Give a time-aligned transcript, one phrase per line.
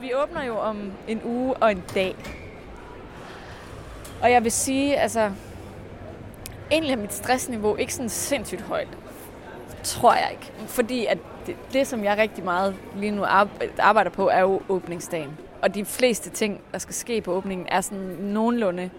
[0.00, 2.16] vi åbner jo om en uge og en dag.
[4.22, 5.30] Og jeg vil sige, altså,
[6.70, 8.88] egentlig er mit stressniveau ikke sådan sindssygt højt.
[9.82, 10.52] Tror jeg ikke.
[10.66, 13.24] Fordi at det, det, som jeg rigtig meget lige nu
[13.78, 15.38] arbejder på, er jo åbningsdagen.
[15.62, 18.90] Og de fleste ting, der skal ske på åbningen, er sådan nogenlunde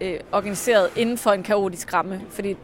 [0.00, 2.22] øh, organiseret inden for en kaotisk ramme.
[2.30, 2.56] Fordi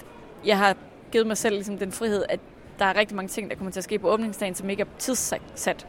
[0.44, 0.76] jeg har
[1.12, 2.40] givet mig selv ligesom den frihed, at
[2.78, 4.86] der er rigtig mange ting, der kommer til at ske på åbningsdagen, som ikke er
[4.98, 5.86] tidssat.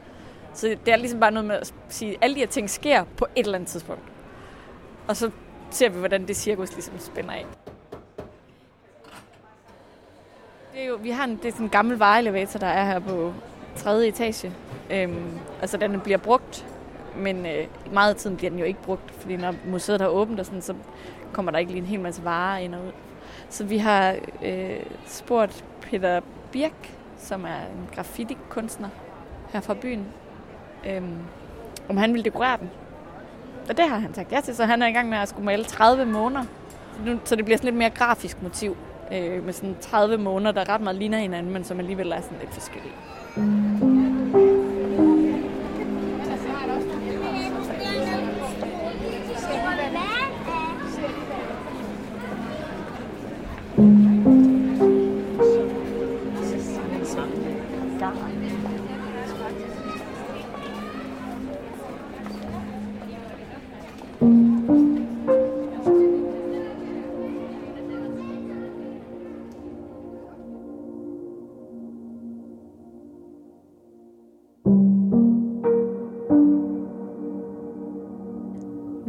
[0.53, 3.03] Så det er ligesom bare noget med at sige, at alle de her ting sker
[3.17, 4.03] på et eller andet tidspunkt.
[5.08, 5.31] Og så
[5.72, 7.45] ser vi, hvordan det cirkus ligesom spænder af.
[10.73, 12.99] Det er jo, vi har en, det er sådan en gammel vareelevator, der er her
[12.99, 13.34] på
[13.75, 14.52] tredje etage.
[14.91, 16.66] Øhm, altså den bliver brugt,
[17.16, 20.39] men øh, meget af tiden bliver den jo ikke brugt, fordi når museet har åbent,
[20.39, 20.73] og sådan, så
[21.34, 22.91] kommer der ikke lige en hel masse varer ind og ud.
[23.50, 28.89] Så vi har øh, spurgt Peter Birk, som er en graffiti-kunstner
[29.50, 30.05] her fra byen,
[30.88, 31.18] øhm,
[31.90, 32.70] om han ville dekorere den.
[33.70, 35.45] Og det har han sagt ja til, så han er i gang med at skulle
[35.45, 36.44] male 30 måneder.
[37.26, 38.78] Så det bliver sådan lidt mere grafisk motiv,
[39.14, 42.38] øh, med sådan 30 måneder, der ret meget ligner hinanden, men som alligevel er sådan
[42.42, 43.89] lidt forskellige.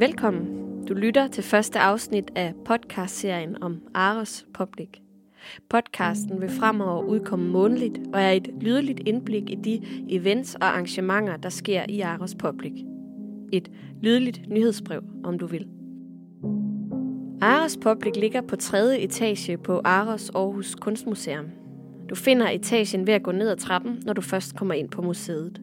[0.01, 0.85] Velkommen.
[0.89, 4.89] Du lytter til første afsnit af podcastserien om Aros Public.
[5.69, 11.37] Podcasten vil fremover udkomme månedligt og er et lydeligt indblik i de events og arrangementer,
[11.37, 12.73] der sker i Aros Public.
[13.53, 13.71] Et
[14.03, 15.67] lydeligt nyhedsbrev, om du vil.
[17.41, 21.47] Aros Public ligger på tredje etage på Aros Aarhus Kunstmuseum.
[22.11, 25.03] Du finder etagen ved at gå ned ad trappen, når du først kommer ind på
[25.03, 25.61] museet.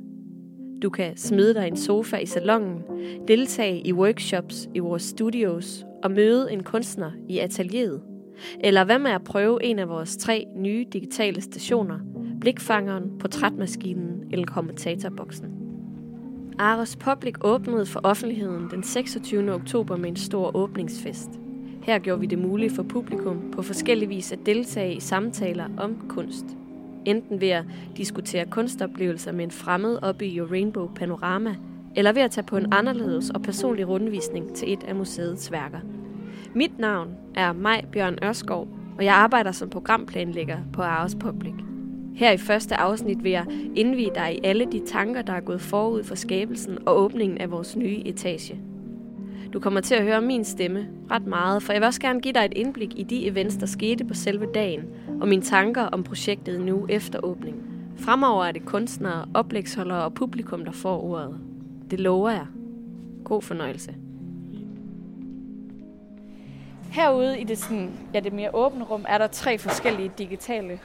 [0.82, 2.84] Du kan smide dig en sofa i salongen,
[3.28, 8.02] deltage i workshops i vores studios og møde en kunstner i atelieret.
[8.60, 12.00] Eller hvad med at prøve en af vores tre nye digitale stationer,
[12.42, 15.46] Blikfangeren, Portrætmaskinen eller Kommentatorboksen.
[16.60, 19.54] Aros Public åbnede for offentligheden den 26.
[19.54, 21.30] oktober med en stor åbningsfest.
[21.84, 26.06] Her gjorde vi det muligt for publikum på forskellig vis at deltage i samtaler om
[26.09, 26.46] kunst
[27.07, 27.63] enten ved at
[27.97, 31.56] diskutere kunstoplevelser med en fremmed oppe i Rainbow Panorama,
[31.95, 35.79] eller ved at tage på en anderledes og personlig rundvisning til et af museets værker.
[36.53, 38.67] Mit navn er Maj Bjørn Ørskov,
[38.97, 41.53] og jeg arbejder som programplanlægger på Aarhus Public.
[42.16, 45.62] Her i første afsnit vil jeg indvide dig i alle de tanker, der er gået
[45.62, 48.59] forud for skabelsen og åbningen af vores nye etage.
[49.53, 52.34] Du kommer til at høre min stemme ret meget, for jeg vil også gerne give
[52.34, 54.84] dig et indblik i de events, der skete på selve dagen,
[55.22, 57.63] og mine tanker om projektet nu efter åbningen.
[57.97, 61.40] Fremover er det kunstnere, oplægsholdere og publikum, der får ordet.
[61.91, 62.46] Det lover jeg.
[63.24, 63.96] God fornøjelse.
[66.91, 70.79] Herude i det, sådan, ja, det mere åbne rum er der tre forskellige digitale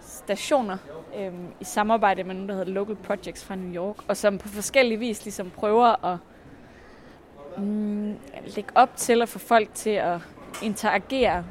[0.00, 0.76] stationer
[1.18, 4.48] øhm, i samarbejde med nogen, der hedder Local Projects fra New York, og som på
[4.48, 6.18] forskellige vis ligesom prøver at
[7.56, 8.16] mm,
[8.56, 10.18] lægge op til at få folk til at
[10.62, 11.44] interagere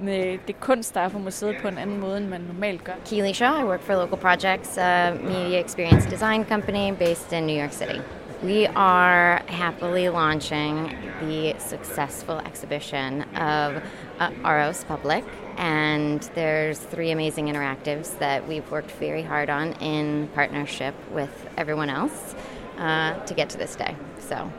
[0.00, 2.92] med det kunst, der er på museet på en anden måde, end man normalt gør.
[3.04, 7.56] Keely Shaw, I work for Local Projects, a media experience design company based in New
[7.60, 8.00] York City.
[8.42, 13.82] We are happily launching the successful exhibition of
[14.20, 15.24] uh, Aros Public,
[15.56, 21.88] and there's three amazing interactives that we've worked very hard on in partnership with everyone
[21.88, 22.34] else
[22.78, 23.96] uh, to get to this day.
[24.18, 24.52] So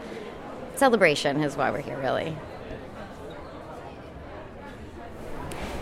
[0.78, 2.34] celebration is why we're here, really.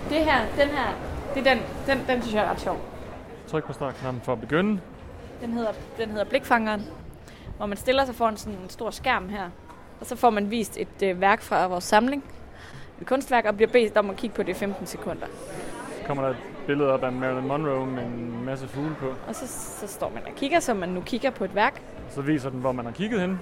[0.10, 0.94] Det her, den her,
[1.34, 2.82] det er den, den, den synes jeg er ret sjov.
[3.48, 4.82] Tryk på startknappen for at begynde.
[5.42, 6.82] Den hedder, den hedder Blikfangeren,
[7.58, 9.50] hvor man stiller sig foran sådan en stor skærm her,
[10.00, 12.24] og så får man vist et øh, værk fra vores samling,
[13.02, 15.28] et kunstværk, og bliver bedt om at kigge på det i 15 sekunder.
[16.02, 16.38] Så kommer der et
[16.68, 19.14] billede op af Marilyn Monroe med en masse fugle på.
[19.28, 21.82] Og så, så står man og kigger, som man nu kigger på et værk.
[22.10, 23.40] Så viser den, hvor man har kigget hen.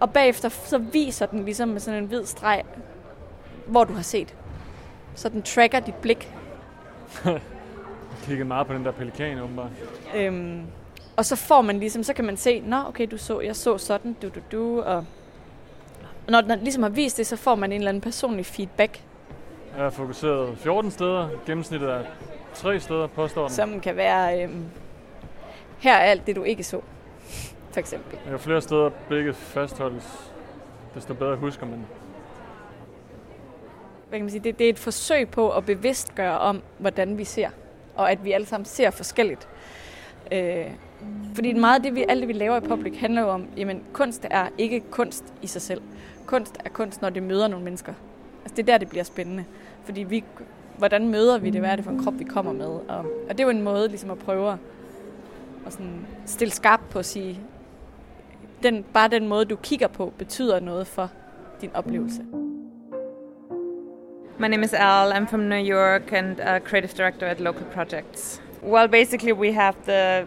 [0.00, 2.62] Og bagefter så viser den ligesom med sådan en hvid streg,
[3.66, 4.34] hvor du har set.
[5.14, 6.34] Så den tracker dit blik.
[8.24, 9.70] Kigget meget på den der pelikan, åbenbart.
[10.14, 10.62] Øhm,
[11.16, 13.78] og så får man ligesom, så kan man se, nå okay, du så, jeg så
[13.78, 15.04] sådan, du, du, du, og
[16.28, 19.02] når den ligesom har vist det, så får man en eller anden personlig feedback.
[19.76, 22.02] Jeg har fokuseret 14 steder, gennemsnittet er
[22.54, 23.50] 3 steder, påstår den.
[23.50, 24.64] Som kan være, øhm,
[25.78, 26.80] her er alt det, du ikke så.
[27.74, 28.18] For eksempel.
[28.32, 30.32] Jo flere steder blikket fastholdes,
[30.94, 31.86] desto bedre husker man.
[34.08, 34.44] Hvad kan man sige?
[34.44, 37.48] Det, det er et forsøg på at bevidstgøre om, hvordan vi ser,
[37.96, 39.48] og at vi alle sammen ser forskelligt.
[40.32, 40.66] Øh,
[41.34, 43.82] fordi meget af det, vi, alt det, vi laver i public, handler jo om, jamen
[43.92, 45.82] kunst er ikke kunst i sig selv.
[46.26, 47.92] Kunst er kunst, når det møder nogle mennesker.
[48.44, 49.44] Altså det er der, det bliver spændende.
[49.84, 50.24] Fordi vi,
[50.78, 51.60] hvordan møder vi det?
[51.60, 52.66] Hvad er det for en krop, vi kommer med?
[52.66, 52.98] Og,
[53.28, 54.58] og det er jo en måde ligesom at prøve at,
[55.72, 57.40] sådan stille skarp på at sige,
[58.64, 61.10] den, bare den måde, du kigger på, betyder noget for
[61.60, 62.24] din oplevelse.
[64.38, 65.12] My name is Al.
[65.12, 68.42] I'm from New York and a creative director at Local Projects.
[68.62, 70.26] Well, basically, we have the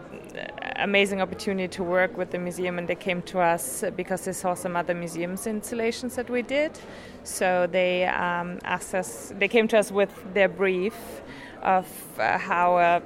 [0.76, 4.54] amazing opportunity to work with the museum, and they came to us because they saw
[4.54, 6.70] some other museums installations that we did.
[7.24, 10.94] So they um, asked us, they came to us with their brief
[11.62, 11.86] of
[12.18, 13.02] uh, how a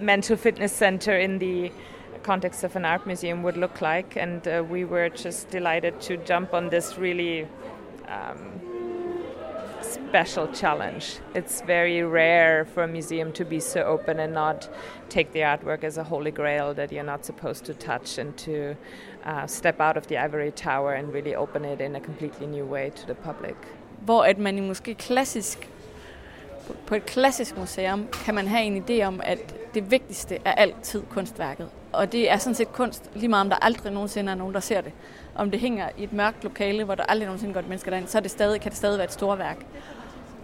[0.00, 1.72] mental fitness center in the
[2.22, 6.16] context of an art museum would look like, and uh, we were just delighted to
[6.16, 7.46] jump on this really.
[8.08, 8.60] Um,
[10.12, 11.18] special challenge.
[11.34, 14.68] It's very rare for a museum to be so open and not
[15.08, 18.76] take the artwork as a holy grail that you're not supposed to touch and to
[19.24, 22.64] uh, step out of the ivory tower and really open it in a completely new
[22.64, 23.56] way to the public.
[24.04, 25.68] Hvor at man i måske klassisk,
[26.86, 31.02] på et klassisk museum, kan man have en idé om, at det vigtigste er altid
[31.10, 31.68] kunstværket.
[31.92, 34.60] Og det er sådan set kunst, lige meget om der aldrig nogensinde er nogen, der
[34.60, 34.92] ser det.
[35.34, 38.06] Om det hænger i et mørkt lokale, hvor der aldrig nogensinde går et menneske derind,
[38.06, 39.56] så er det stadig, kan det stadig være et stort værk.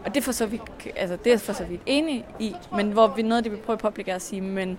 [0.04, 0.62] Og det er for så vidt,
[0.96, 3.56] altså det er for så vidt enige i, men hvor vi noget af det, vi
[3.56, 4.78] prøver at public at sige, men,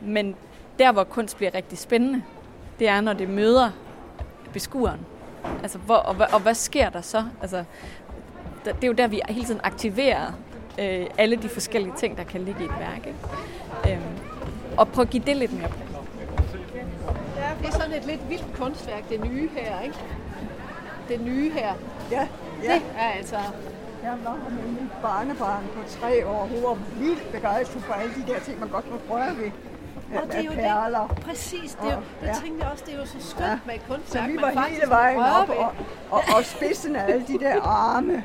[0.00, 0.36] men
[0.78, 2.22] der, hvor kunst bliver rigtig spændende,
[2.78, 3.70] det er, når det møder
[4.52, 5.00] beskueren.
[5.62, 7.24] Altså, hvor, og, og, og hvad sker der så?
[7.42, 7.64] Altså,
[8.64, 10.32] det er jo der, vi hele tiden aktiverer
[10.78, 13.06] øh, alle de forskellige ting, der kan ligge i et værk.
[13.06, 13.94] Ikke?
[13.94, 14.18] Øhm,
[14.76, 15.90] og prøv at give det lidt mere plads.
[17.36, 19.96] Ja, det er sådan et lidt vildt kunstværk, det nye her, ikke?
[21.08, 21.74] Det nye her.
[22.10, 22.28] Ja,
[22.62, 22.74] ja.
[22.74, 23.36] Det er altså
[24.04, 26.46] jeg var med min barnebarn på tre år.
[26.46, 29.50] Hun var vildt begejstret for alle de der ting, man godt må røre ved.
[30.22, 31.08] Og det er jo perler.
[31.08, 32.34] Det, præcis, det, er, det ja.
[32.42, 33.58] tænkte jeg også, det er jo så skønt ja.
[33.66, 34.24] med kunstværk.
[34.24, 35.72] Så vi var hele vejen op, og,
[36.10, 38.24] og, og spidsen af alle de der arme.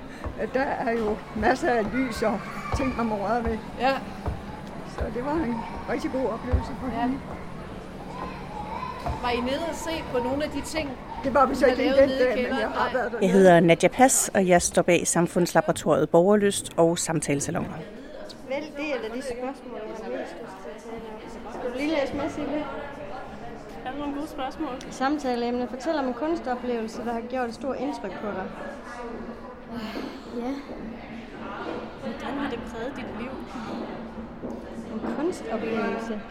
[0.53, 2.39] Der er jo masser af lys og
[2.77, 3.57] ting, man må røre ved.
[3.79, 3.93] Ja.
[4.97, 5.55] Så det var en
[5.89, 7.01] rigtig god oplevelse for ja.
[7.01, 7.19] hende.
[9.21, 10.89] Var I nede og se på nogle af de ting,
[11.23, 14.31] det var vi så ikke den dag, men jeg har været Jeg hedder Nadja Pass,
[14.33, 17.73] og jeg står bag Samfundslaboratoriet Borgerlyst og Samtalesalonger.
[18.49, 20.21] Vælg det eller de spørgsmål, jeg har
[21.53, 22.65] Skal du lige læse med, Silje?
[23.85, 24.75] Er der nogle gode spørgsmål?
[24.89, 25.67] Samtaleemne.
[25.67, 28.45] Fortæl om en kunstoplevelse, der har gjort et stort indtryk på dig.
[30.37, 30.53] Ja.
[32.01, 33.31] Hvordan har det præget dit liv?
[34.93, 36.21] En kunstoplevelse?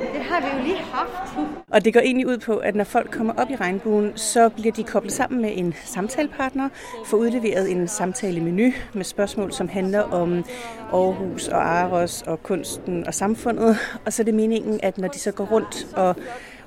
[0.00, 1.38] Det har vi jo lige haft.
[1.70, 4.72] Og det går egentlig ud på, at når folk kommer op i regnbuen, så bliver
[4.72, 6.68] de koblet sammen med en samtalepartner,
[7.06, 10.44] for udleveret en samtalemenu med spørgsmål, som handler om
[10.92, 13.78] Aarhus og Aros og kunsten og samfundet.
[14.06, 16.16] Og så er det meningen, at når de så går rundt og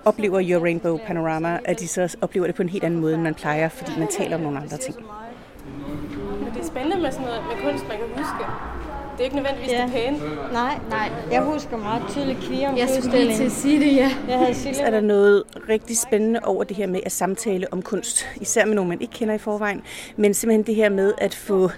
[0.06, 3.22] oplever Your Rainbow Panorama, at de så oplever det på en helt anden måde, end
[3.22, 4.96] man plejer, fordi man taler om nogle andre ting.
[6.40, 8.46] Men det er spændende med sådan noget med kunst, man kan huske.
[9.20, 9.84] Det er ikke nødvendigvis ja.
[9.84, 10.18] det pæne.
[10.54, 11.12] Nej, nej.
[11.32, 14.12] Jeg husker meget tydeligt kvier Jeg skulle lige til at sige det, ja.
[14.30, 14.82] Jeg havde Silje.
[14.82, 18.76] Er der noget rigtig spændende over det her med at samtale om kunst, især med
[18.76, 19.82] nogen, man ikke kender i forvejen,
[20.16, 21.70] men simpelthen det her med at få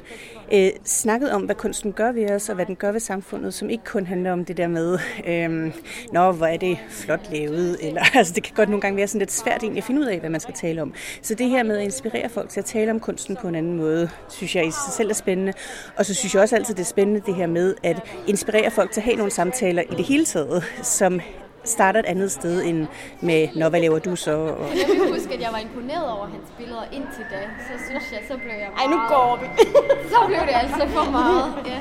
[0.54, 3.70] øh, snakket om, hvad kunsten gør ved os, og hvad den gør ved samfundet, som
[3.70, 5.74] ikke kun handler om det der med, øh,
[6.12, 9.20] nå, hvor er det flot lavet, eller altså, det kan godt nogle gange være sådan
[9.20, 10.94] lidt svært egentlig at finde ud af, hvad man skal tale om.
[11.22, 13.78] Så det her med at inspirere folk til at tale om kunsten på en anden
[13.78, 15.54] måde, synes jeg i sig selv er spændende.
[15.98, 18.92] Og så synes jeg også altid, det er spændende det her med at inspirere folk
[18.92, 21.20] til at have nogle samtaler i det hele taget, som
[21.64, 22.88] starter et andet sted end
[23.22, 24.32] med, når hvad laver du så?
[24.32, 24.68] Og...
[24.80, 27.42] Jeg vil huske, at jeg var imponeret over hans billeder indtil da.
[27.68, 28.88] Så synes jeg, så blev jeg meget...
[28.88, 29.46] Ej, nu går vi.
[30.14, 31.54] så blev det altså for meget.
[31.66, 31.80] Ja.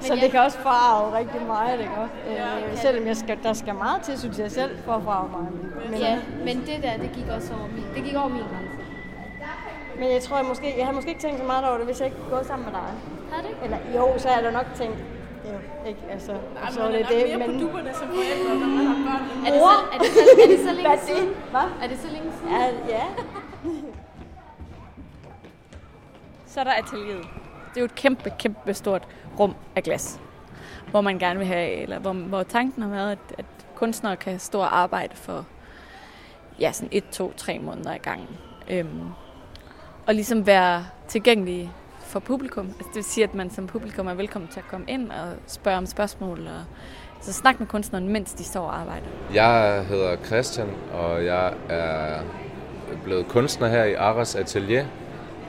[0.06, 1.92] så det kan også farve rigtig meget, ikke.
[2.28, 5.46] Øh, selvom jeg skal, der skal meget til, synes jeg selv, for at farve mig.
[5.90, 8.78] Men, ja, men det der, det gik også over min, det gik over min grænse.
[9.98, 11.98] Men jeg tror, jeg måske, jeg har måske ikke tænkt så meget over det, hvis
[12.00, 12.90] jeg ikke går sammen med dig.
[13.32, 13.50] Har det?
[13.64, 14.98] Eller jo, så er der nok tænkt,
[15.44, 16.00] Ja, ikke?
[16.10, 17.58] Altså, Nej, så er det det, mere men...
[17.58, 19.46] på dupperne som forældre, når man har børn.
[19.46, 21.28] Er det, så, er, det så, er det så længe siden?
[21.50, 21.60] Hvad?
[21.82, 22.52] Er det så længe siden?
[22.52, 23.04] Ja, ja.
[26.52, 27.26] så er der atelieret.
[27.68, 30.20] Det er jo et kæmpe, kæmpe stort rum af glas,
[30.90, 34.38] hvor man gerne vil have, eller hvor, hvor tanken har været, at, at kunstnere kan
[34.38, 35.44] stå og arbejde for
[36.60, 38.28] ja, sådan et, to, tre måneder i gangen.
[38.70, 39.02] Øhm,
[40.06, 41.72] og ligesom være tilgængelige
[42.08, 42.66] for publikum.
[42.66, 45.32] Altså det vil sige, at man som publikum er velkommen til at komme ind og
[45.46, 46.64] spørge om spørgsmål og
[47.20, 49.06] Så snak med kunstneren, mens de står og arbejder.
[49.34, 52.20] Jeg hedder Christian, og jeg er
[53.04, 54.86] blevet kunstner her i Aras Atelier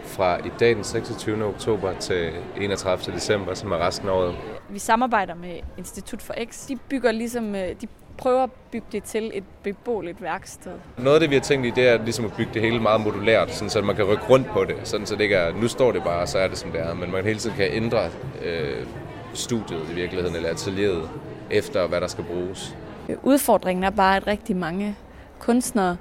[0.03, 1.45] fra i dag den 26.
[1.45, 3.15] oktober til 31.
[3.15, 4.35] december, som er resten af året.
[4.69, 6.67] Vi samarbejder med Institut for X.
[6.67, 7.87] De bygger ligesom, øh, de
[8.19, 10.71] prøver at bygge det til et beboeligt værksted.
[10.97, 13.01] Noget af det, vi har tænkt i, det er ligesom at bygge det hele meget
[13.01, 14.75] modulært, sådan så man kan rykke rundt på det.
[14.83, 16.81] Sådan så det ikke er, nu står det bare, og så er det som det
[16.81, 16.93] er.
[16.93, 18.05] Men man hele tiden kan ændre
[18.45, 18.85] øh,
[19.33, 21.09] studiet i virkeligheden, eller atelieret,
[21.51, 22.75] efter hvad der skal bruges.
[23.23, 24.95] Udfordringen er bare, at rigtig mange
[25.39, 25.97] kunstnere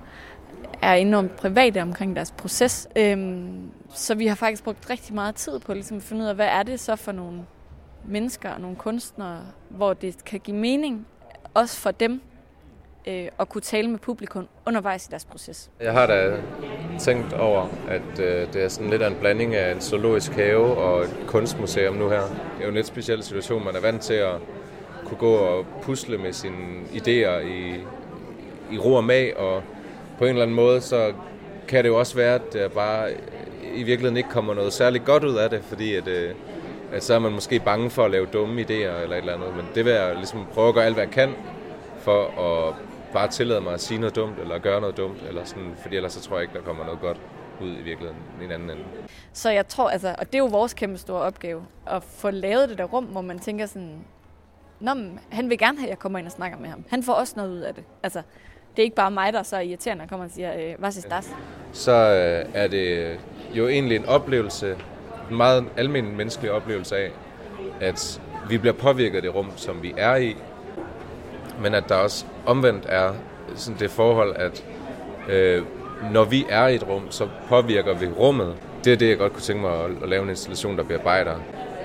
[0.83, 2.89] er enormt private omkring deres proces.
[2.97, 6.35] Øhm, så vi har faktisk brugt rigtig meget tid på ligesom at finde ud af,
[6.35, 7.41] hvad er det så for nogle
[8.05, 11.07] mennesker og nogle kunstnere, hvor det kan give mening,
[11.55, 12.21] også for dem,
[13.07, 15.71] øh, at kunne tale med publikum undervejs i deres proces.
[15.81, 16.37] Jeg har da
[16.99, 20.77] tænkt over, at øh, det er sådan lidt af en blanding af en zoologisk have
[20.77, 22.21] og et kunstmuseum nu her.
[22.21, 23.65] Det er jo en lidt speciel situation.
[23.65, 24.35] Man er vant til at
[25.05, 27.75] kunne gå og pusle med sine idéer i,
[28.73, 29.63] i ro og mag, og
[30.19, 31.13] på en eller anden måde, så
[31.69, 33.11] kan det jo også være, at der bare
[33.75, 36.35] i virkeligheden ikke kommer noget særligt godt ud af det, fordi at, øh,
[36.93, 39.57] at så er man måske bange for at lave dumme idéer eller et eller andet.
[39.57, 41.35] Men det vil jeg ligesom prøve at gøre alt, hvad jeg kan
[41.99, 42.75] for at
[43.13, 46.13] bare tillade mig at sige noget dumt eller gøre noget dumt, eller sådan, fordi ellers
[46.13, 47.21] så tror jeg ikke, der kommer noget godt
[47.63, 48.83] ud i virkeligheden i en anden ende.
[49.33, 52.69] Så jeg tror, altså, og det er jo vores kæmpe store opgave, at få lavet
[52.69, 54.05] det der rum, hvor man tænker sådan,
[54.81, 54.91] Nå,
[55.31, 56.85] han vil gerne have, at jeg kommer ind og snakker med ham.
[56.89, 57.85] Han får også noget ud af det.
[58.03, 58.23] Altså,
[58.77, 60.97] det er ikke bare mig, der er så irriterende og kommer og siger, øh, hvad
[60.97, 61.31] er das?
[61.73, 63.17] Så øh, er det
[63.55, 64.77] jo egentlig en oplevelse,
[65.31, 67.11] en meget almindelig menneskelig oplevelse af,
[67.81, 70.37] at vi bliver påvirket af det rum, som vi er i,
[71.63, 73.13] men at der også omvendt er
[73.55, 74.65] sådan det forhold, at
[75.29, 75.63] øh,
[76.13, 78.55] når vi er i et rum, så påvirker vi rummet.
[78.85, 81.37] Det er det, jeg godt kunne tænke mig at, at lave en installation, der bearbejder.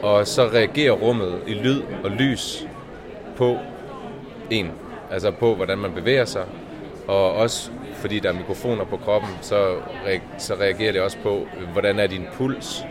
[0.02, 2.68] Og så reagerer rummet i lyd og lys
[3.36, 3.58] på
[4.50, 4.72] en.
[5.12, 6.46] Altså på, hvordan man bevæger sig.
[7.08, 9.76] Og også fordi der er mikrofoner på kroppen, så,
[10.38, 12.86] så reagerer det også på, hvordan er din puls?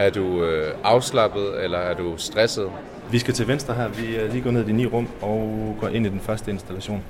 [0.00, 2.66] Er du øh, afslappet, eller er du stresset?
[3.10, 3.88] Vi skal til venstre her.
[3.88, 6.50] Vi er lige gået ned i de ni rum og går ind i den første
[6.50, 7.02] installation.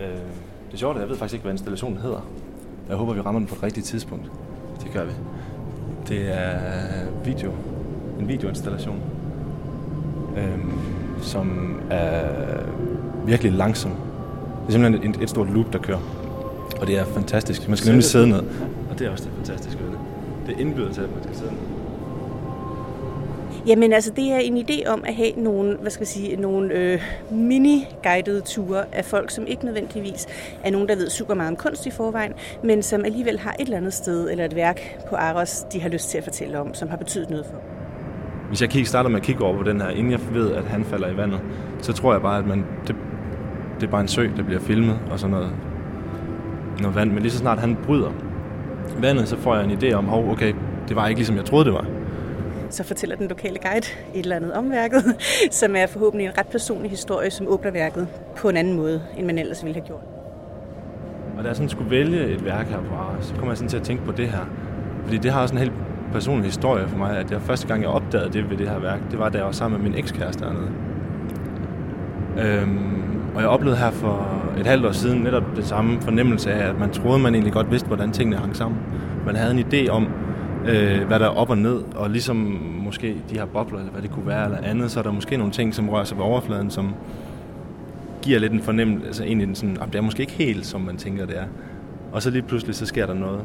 [0.00, 0.06] Øh,
[0.66, 2.28] det er sjovt, at jeg ved faktisk ikke, hvad installationen hedder.
[2.88, 4.30] Jeg håber, vi rammer den på et rigtigt tidspunkt.
[4.84, 5.12] Det gør vi.
[6.08, 6.58] Det er
[7.24, 7.52] video.
[8.20, 9.00] En videoinstallation.
[10.36, 10.58] Øh,
[11.22, 12.24] som er
[13.26, 13.90] virkelig langsom.
[13.90, 16.00] Det er simpelthen et, et stort loop, der kører.
[16.80, 17.68] Og det er fantastisk.
[17.68, 18.42] Man skal nemlig sidde ned.
[18.90, 19.98] Og det er også det fantastiske ved det.
[20.46, 21.82] Det indbyder til, at man skal sidde ned.
[23.66, 26.74] Jamen altså, det er en idé om at have nogle, hvad skal jeg sige, nogle
[26.74, 30.26] øh, mini-guidede ture af folk, som ikke nødvendigvis
[30.64, 32.32] er nogen, der ved super meget om kunst i forvejen,
[32.64, 35.88] men som alligevel har et eller andet sted eller et værk på Aros, de har
[35.88, 37.56] lyst til at fortælle om, som har betydet noget for
[38.48, 40.64] Hvis jeg kigger, starter med at kigge over på den her, inden jeg ved, at
[40.64, 41.40] han falder i vandet,
[41.82, 42.96] så tror jeg bare, at man, det,
[43.80, 45.50] det er bare en sø, der bliver filmet og sådan noget,
[46.80, 47.12] noget vand.
[47.12, 48.12] Men lige så snart han bryder
[48.98, 50.54] vandet, så får jeg en idé om, hov, okay,
[50.88, 51.86] det var ikke ligesom jeg troede, det var
[52.72, 55.04] så fortæller den lokale guide et eller andet om værket,
[55.60, 59.26] som er forhåbentlig en ret personlig historie, som åbner værket på en anden måde, end
[59.26, 60.02] man ellers ville have gjort.
[61.36, 63.76] Og da jeg sådan skulle vælge et værk her på så kom jeg sådan til
[63.76, 64.50] at tænke på det her.
[65.04, 65.72] Fordi det har også en helt
[66.12, 69.00] personlig historie for mig, at jeg første gang, jeg opdagede det ved det her værk,
[69.10, 70.70] det var, da jeg var sammen med min ekskæreste dernede.
[72.38, 73.02] Øhm,
[73.34, 76.78] og jeg oplevede her for et halvt år siden netop det samme fornemmelse af, at
[76.78, 78.80] man troede, man egentlig godt vidste, hvordan tingene hang sammen.
[79.26, 80.08] Man havde en idé om,
[80.66, 82.36] øh, hvad der er op og ned, og ligesom
[82.84, 85.36] måske de her bobler, eller hvad det kunne være, eller andet, så er der måske
[85.36, 86.94] nogle ting, som rører sig på overfladen, som
[88.22, 90.96] giver lidt en fornemmelse, altså egentlig den sådan, det er måske ikke helt, som man
[90.96, 91.44] tænker, det er.
[92.12, 93.40] Og så lige pludselig, så sker der noget.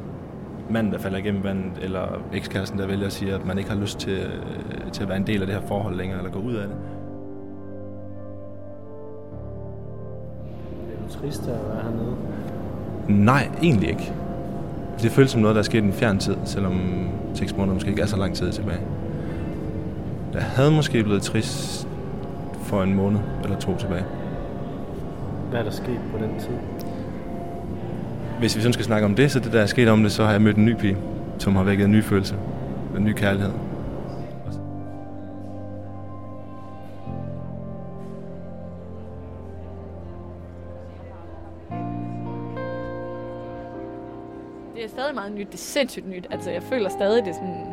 [0.70, 3.78] Manden, der falder igennem vandet, eller ekskæresten, der vælger at sige, at man ikke har
[3.78, 6.40] lyst til, øh, til at være en del af det her forhold længere, eller gå
[6.40, 6.76] ud af det.
[10.94, 12.16] Er du trist at være hernede?
[13.08, 14.14] Nej, egentlig ikke.
[15.02, 16.80] Det føles som noget, der er sket i en fjern tid, selvom
[17.34, 18.80] seks måneder måske ikke er så lang tid tilbage.
[20.34, 21.88] Jeg havde måske blevet trist
[22.64, 24.04] for en måned eller to tilbage.
[25.50, 26.56] Hvad er der sket på den tid?
[28.40, 30.24] Hvis vi sådan skal snakke om det, så det der er sket om det, så
[30.24, 30.98] har jeg mødt en ny pige,
[31.38, 32.36] som har vækket en ny følelse.
[32.98, 33.52] En ny kærlighed.
[45.18, 45.48] Meget nyt.
[45.48, 46.28] Det er sindssygt nyt.
[46.32, 47.66] Altså, jeg føler stadig, det er sådan,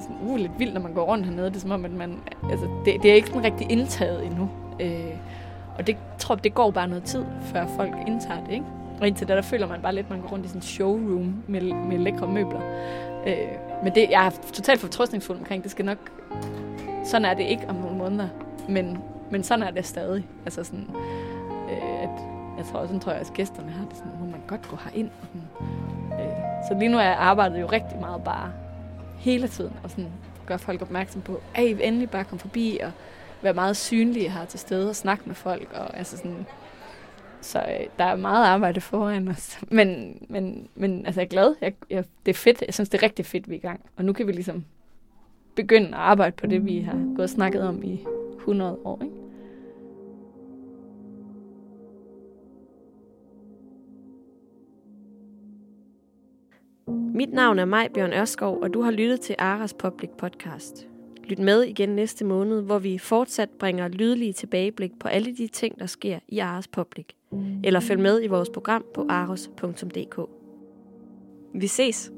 [0.00, 1.46] sådan uh, lidt vildt, når man går rundt hernede.
[1.46, 2.10] Det er som om, at man,
[2.50, 4.50] altså, det, det er ikke sådan rigtig indtaget endnu.
[4.80, 5.16] Øh,
[5.78, 8.66] og det tror det går bare noget tid, før folk indtager det, ikke?
[9.00, 10.62] Og indtil da, der føler man bare lidt, at man går rundt i sådan en
[10.62, 12.60] showroom med, med lækre møbler.
[13.26, 13.34] Øh,
[13.84, 15.98] men det, jeg er totalt fortrøstningsfuld omkring, det skal nok...
[17.04, 18.28] Sådan er det ikke om nogle måneder.
[18.68, 18.98] Men
[19.30, 20.26] Men sådan er det stadig.
[20.44, 20.86] Altså sådan,
[21.70, 22.10] øh, at,
[22.58, 24.76] jeg tror også, sådan tror jeg, også, gæsterne har det sådan, må man godt gå
[24.84, 25.10] herind.
[25.22, 25.48] Og sådan,
[26.68, 28.52] så lige nu er arbejdet jo rigtig meget bare
[29.18, 30.10] hele tiden, og sådan
[30.46, 32.90] gør folk opmærksom på, at I endelig bare komme forbi, og
[33.42, 36.46] være meget synlige her til stede, og snakke med folk, og altså sådan,
[37.40, 39.58] så øh, der er meget arbejde foran os.
[39.70, 41.54] Men, men, men altså, jeg er glad.
[41.60, 42.62] Jeg, jeg, det er fedt.
[42.66, 43.80] Jeg synes, det er rigtig fedt, vi er i gang.
[43.96, 44.64] Og nu kan vi ligesom
[45.54, 48.04] begynde at arbejde på det, vi har gået og snakket om i
[48.36, 49.00] 100 år.
[49.02, 49.25] Ikke?
[57.16, 60.88] Mit navn er Maj Bjørn Ørskov, og du har lyttet til Aras Public Podcast.
[61.24, 65.78] Lyt med igen næste måned, hvor vi fortsat bringer lydlige tilbageblik på alle de ting,
[65.78, 67.06] der sker i Aras Public.
[67.64, 70.20] Eller følg med i vores program på aros.dk.
[71.54, 72.12] Vi ses!